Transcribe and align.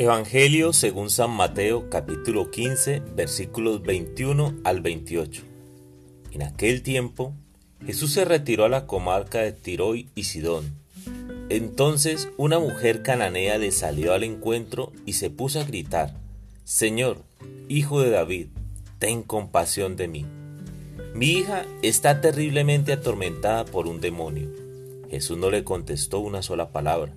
Evangelio 0.00 0.72
según 0.72 1.10
San 1.10 1.32
Mateo 1.32 1.90
capítulo 1.90 2.52
15 2.52 3.02
versículos 3.16 3.82
21 3.82 4.60
al 4.62 4.80
28. 4.80 5.42
En 6.30 6.42
aquel 6.44 6.84
tiempo 6.84 7.34
Jesús 7.84 8.12
se 8.12 8.24
retiró 8.24 8.64
a 8.64 8.68
la 8.68 8.86
comarca 8.86 9.40
de 9.40 9.50
Tiroy 9.50 10.08
y 10.14 10.22
Sidón. 10.22 10.72
Entonces 11.48 12.28
una 12.36 12.60
mujer 12.60 13.02
cananea 13.02 13.58
le 13.58 13.72
salió 13.72 14.12
al 14.12 14.22
encuentro 14.22 14.92
y 15.04 15.14
se 15.14 15.30
puso 15.30 15.58
a 15.58 15.64
gritar, 15.64 16.14
Señor, 16.62 17.24
hijo 17.68 18.00
de 18.00 18.10
David, 18.10 18.46
ten 19.00 19.24
compasión 19.24 19.96
de 19.96 20.06
mí. 20.06 20.26
Mi 21.12 21.32
hija 21.32 21.66
está 21.82 22.20
terriblemente 22.20 22.92
atormentada 22.92 23.64
por 23.64 23.88
un 23.88 24.00
demonio. 24.00 24.48
Jesús 25.10 25.36
no 25.36 25.50
le 25.50 25.64
contestó 25.64 26.20
una 26.20 26.42
sola 26.42 26.70
palabra. 26.70 27.16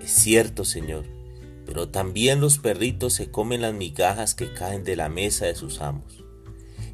es 0.00 0.10
cierto, 0.10 0.64
Señor, 0.64 1.04
pero 1.66 1.88
también 1.88 2.40
los 2.40 2.58
perritos 2.58 3.12
se 3.14 3.30
comen 3.30 3.62
las 3.62 3.74
migajas 3.74 4.34
que 4.34 4.52
caen 4.52 4.82
de 4.84 4.96
la 4.96 5.08
mesa 5.08 5.46
de 5.46 5.54
sus 5.54 5.80
amos. 5.80 6.24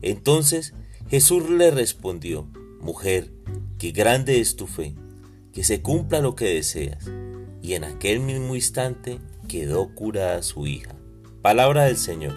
Entonces 0.02 0.74
Jesús 1.08 1.48
le 1.48 1.70
respondió, 1.70 2.48
Mujer, 2.80 3.32
qué 3.78 3.92
grande 3.92 4.40
es 4.40 4.56
tu 4.56 4.66
fe, 4.66 4.94
que 5.52 5.64
se 5.64 5.82
cumpla 5.82 6.20
lo 6.20 6.34
que 6.34 6.54
deseas. 6.54 7.06
Y 7.62 7.74
en 7.74 7.84
aquel 7.84 8.20
mismo 8.20 8.54
instante 8.54 9.18
quedó 9.48 9.94
curada 9.94 10.42
su 10.42 10.66
hija. 10.66 10.94
Palabra 11.42 11.84
del 11.84 11.96
Señor. 11.96 12.34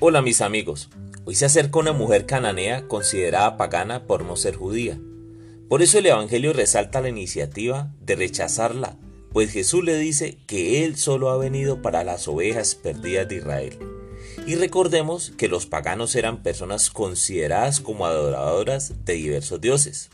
Hola 0.00 0.20
mis 0.20 0.42
amigos, 0.42 0.90
Hoy 1.26 1.34
se 1.36 1.46
acerca 1.46 1.78
una 1.78 1.92
mujer 1.92 2.26
cananea 2.26 2.86
considerada 2.86 3.56
pagana 3.56 4.06
por 4.06 4.24
no 4.24 4.36
ser 4.36 4.56
judía. 4.56 5.00
Por 5.70 5.80
eso 5.80 5.98
el 5.98 6.06
Evangelio 6.06 6.52
resalta 6.52 7.00
la 7.00 7.08
iniciativa 7.08 7.90
de 8.02 8.14
rechazarla, 8.14 8.98
pues 9.32 9.50
Jesús 9.50 9.82
le 9.82 9.96
dice 9.96 10.36
que 10.46 10.84
Él 10.84 10.96
solo 10.96 11.30
ha 11.30 11.38
venido 11.38 11.80
para 11.80 12.04
las 12.04 12.28
ovejas 12.28 12.74
perdidas 12.74 13.26
de 13.26 13.36
Israel. 13.36 13.78
Y 14.46 14.56
recordemos 14.56 15.32
que 15.38 15.48
los 15.48 15.64
paganos 15.64 16.14
eran 16.14 16.42
personas 16.42 16.90
consideradas 16.90 17.80
como 17.80 18.04
adoradoras 18.04 18.92
de 19.06 19.14
diversos 19.14 19.62
dioses. 19.62 20.10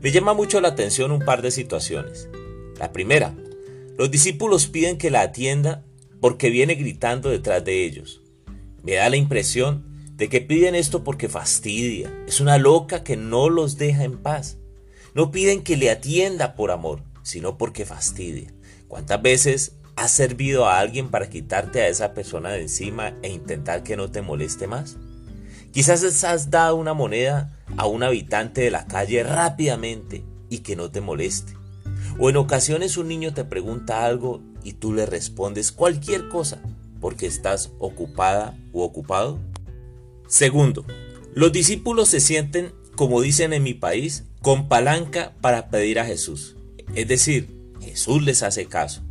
Me 0.00 0.12
llama 0.12 0.32
mucho 0.32 0.60
la 0.60 0.68
atención 0.68 1.10
un 1.10 1.24
par 1.24 1.42
de 1.42 1.50
situaciones. 1.50 2.28
La 2.78 2.92
primera, 2.92 3.34
los 3.96 4.12
discípulos 4.12 4.68
piden 4.68 4.96
que 4.96 5.10
la 5.10 5.22
atienda 5.22 5.84
porque 6.20 6.50
viene 6.50 6.76
gritando 6.76 7.30
detrás 7.30 7.64
de 7.64 7.84
ellos. 7.84 8.22
Me 8.84 8.94
da 8.94 9.10
la 9.10 9.16
impresión 9.16 9.87
de 10.18 10.28
que 10.28 10.40
piden 10.40 10.74
esto 10.74 11.04
porque 11.04 11.28
fastidia. 11.28 12.12
Es 12.26 12.40
una 12.40 12.58
loca 12.58 13.04
que 13.04 13.16
no 13.16 13.48
los 13.48 13.78
deja 13.78 14.02
en 14.02 14.18
paz. 14.18 14.58
No 15.14 15.30
piden 15.30 15.62
que 15.62 15.76
le 15.76 15.90
atienda 15.90 16.56
por 16.56 16.72
amor, 16.72 17.02
sino 17.22 17.56
porque 17.56 17.86
fastidia. 17.86 18.52
¿Cuántas 18.88 19.22
veces 19.22 19.76
has 19.94 20.10
servido 20.10 20.66
a 20.66 20.80
alguien 20.80 21.10
para 21.10 21.30
quitarte 21.30 21.80
a 21.80 21.88
esa 21.88 22.14
persona 22.14 22.50
de 22.50 22.62
encima 22.62 23.14
e 23.22 23.30
intentar 23.30 23.84
que 23.84 23.96
no 23.96 24.10
te 24.10 24.20
moleste 24.20 24.66
más? 24.66 24.96
Quizás 25.72 26.02
has 26.24 26.50
dado 26.50 26.74
una 26.74 26.94
moneda 26.94 27.56
a 27.76 27.86
un 27.86 28.02
habitante 28.02 28.62
de 28.62 28.72
la 28.72 28.86
calle 28.86 29.22
rápidamente 29.22 30.24
y 30.50 30.58
que 30.58 30.74
no 30.74 30.90
te 30.90 31.00
moleste. 31.00 31.52
O 32.18 32.28
en 32.28 32.38
ocasiones 32.38 32.96
un 32.96 33.06
niño 33.06 33.34
te 33.34 33.44
pregunta 33.44 34.04
algo 34.04 34.42
y 34.64 34.72
tú 34.72 34.92
le 34.92 35.06
respondes 35.06 35.70
cualquier 35.70 36.28
cosa 36.28 36.60
porque 37.00 37.26
estás 37.26 37.70
ocupada 37.78 38.58
o 38.72 38.82
ocupado. 38.82 39.38
Segundo, 40.28 40.84
los 41.34 41.52
discípulos 41.52 42.10
se 42.10 42.20
sienten, 42.20 42.72
como 42.96 43.22
dicen 43.22 43.54
en 43.54 43.62
mi 43.62 43.72
país, 43.72 44.24
con 44.42 44.68
palanca 44.68 45.32
para 45.40 45.70
pedir 45.70 45.98
a 45.98 46.04
Jesús. 46.04 46.54
Es 46.94 47.08
decir, 47.08 47.48
Jesús 47.80 48.22
les 48.22 48.42
hace 48.42 48.66
caso. 48.66 49.02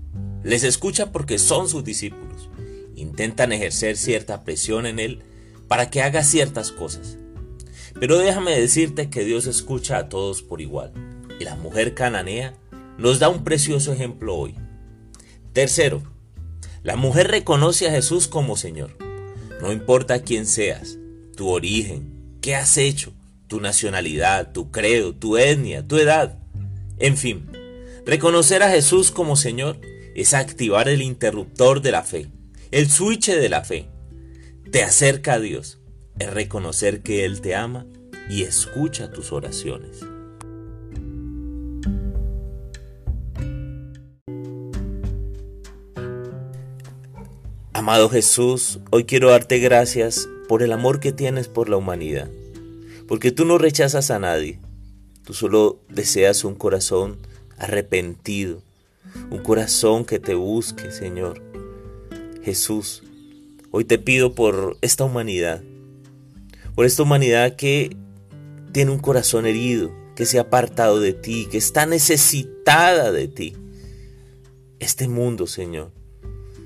Les 0.43 0.63
escucha 0.63 1.11
porque 1.11 1.39
son 1.39 1.69
sus 1.69 1.83
discípulos. 1.83 2.49
Intentan 2.95 3.51
ejercer 3.51 3.97
cierta 3.97 4.43
presión 4.43 4.85
en 4.85 4.99
Él 4.99 5.23
para 5.67 5.89
que 5.89 6.03
haga 6.03 6.23
ciertas 6.23 6.71
cosas. 6.71 7.17
Pero 7.99 8.19
déjame 8.19 8.51
decirte 8.59 9.09
que 9.09 9.25
Dios 9.25 9.47
escucha 9.47 9.97
a 9.97 10.09
todos 10.09 10.43
por 10.43 10.61
igual. 10.61 10.93
Y 11.39 11.45
la 11.45 11.55
mujer 11.55 11.95
cananea 11.95 12.53
nos 12.99 13.17
da 13.17 13.29
un 13.29 13.43
precioso 13.43 13.91
ejemplo 13.91 14.35
hoy. 14.35 14.53
Tercero, 15.51 16.03
la 16.83 16.95
mujer 16.95 17.29
reconoce 17.29 17.87
a 17.87 17.91
Jesús 17.91 18.27
como 18.27 18.55
Señor. 18.55 18.95
No 19.61 19.71
importa 19.71 20.21
quién 20.21 20.45
seas, 20.45 20.99
tu 21.37 21.47
origen, 21.49 22.39
qué 22.41 22.55
has 22.55 22.77
hecho, 22.77 23.13
tu 23.47 23.61
nacionalidad, 23.61 24.51
tu 24.51 24.71
credo, 24.71 25.15
tu 25.15 25.37
etnia, 25.37 25.87
tu 25.87 25.97
edad. 25.97 26.39
En 26.97 27.15
fin, 27.15 27.49
reconocer 28.05 28.63
a 28.63 28.71
Jesús 28.71 29.11
como 29.11 29.37
Señor 29.37 29.79
es 30.15 30.33
activar 30.33 30.89
el 30.89 31.01
interruptor 31.01 31.81
de 31.81 31.91
la 31.91 32.03
fe, 32.03 32.27
el 32.71 32.89
switch 32.89 33.27
de 33.27 33.49
la 33.49 33.63
fe. 33.63 33.87
Te 34.71 34.83
acerca 34.83 35.33
a 35.33 35.39
Dios, 35.39 35.77
es 36.19 36.33
reconocer 36.33 37.03
que 37.03 37.23
Él 37.23 37.39
te 37.39 37.55
ama 37.55 37.85
y 38.29 38.41
escucha 38.41 39.11
tus 39.11 39.31
oraciones. 39.31 39.99
Amado 47.73 48.09
Jesús, 48.09 48.79
hoy 48.89 49.03
quiero 49.03 49.29
darte 49.29 49.59
gracias 49.59 50.27
por 50.47 50.63
el 50.63 50.71
amor 50.71 50.99
que 50.99 51.11
tienes 51.11 51.47
por 51.47 51.69
la 51.69 51.77
humanidad, 51.77 52.29
porque 53.07 53.31
tú 53.31 53.45
no 53.45 53.57
rechazas 53.57 54.11
a 54.11 54.19
nadie, 54.19 54.59
tú 55.23 55.33
solo 55.33 55.79
deseas 55.89 56.43
un 56.43 56.55
corazón 56.55 57.17
arrepentido, 57.57 58.61
un 59.29 59.39
corazón 59.39 60.05
que 60.05 60.19
te 60.19 60.35
busque, 60.35 60.91
Señor. 60.91 61.41
Jesús, 62.43 63.03
hoy 63.71 63.83
te 63.83 63.97
pido 63.97 64.33
por 64.33 64.77
esta 64.81 65.03
humanidad, 65.03 65.61
por 66.75 66.85
esta 66.85 67.03
humanidad 67.03 67.55
que 67.55 67.95
tiene 68.71 68.91
un 68.91 68.99
corazón 68.99 69.45
herido, 69.45 69.91
que 70.15 70.25
se 70.25 70.37
ha 70.37 70.43
apartado 70.43 70.99
de 70.99 71.13
ti, 71.13 71.47
que 71.51 71.57
está 71.57 71.85
necesitada 71.85 73.11
de 73.11 73.27
ti. 73.27 73.55
Este 74.79 75.07
mundo, 75.07 75.47
Señor, 75.47 75.91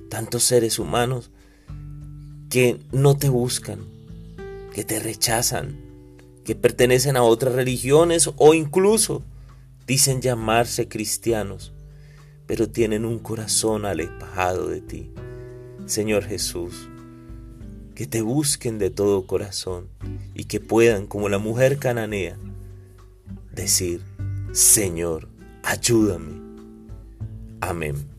tantos 0.09 0.43
seres 0.43 0.77
humanos 0.77 1.31
que 2.51 2.81
no 2.91 3.15
te 3.15 3.29
buscan, 3.29 3.79
que 4.73 4.83
te 4.83 4.99
rechazan, 4.99 5.79
que 6.43 6.53
pertenecen 6.53 7.15
a 7.15 7.23
otras 7.23 7.55
religiones 7.55 8.29
o 8.35 8.53
incluso 8.53 9.23
dicen 9.87 10.21
llamarse 10.21 10.89
cristianos, 10.89 11.71
pero 12.47 12.67
tienen 12.69 13.05
un 13.05 13.19
corazón 13.19 13.85
alejado 13.85 14.67
de 14.67 14.81
ti. 14.81 15.11
Señor 15.85 16.25
Jesús, 16.25 16.89
que 17.95 18.05
te 18.05 18.21
busquen 18.21 18.79
de 18.79 18.89
todo 18.89 19.25
corazón 19.27 19.87
y 20.35 20.43
que 20.43 20.59
puedan, 20.59 21.07
como 21.07 21.29
la 21.29 21.37
mujer 21.37 21.77
cananea, 21.77 22.37
decir, 23.55 24.01
Señor, 24.51 25.29
ayúdame. 25.63 26.41
Amén. 27.61 28.10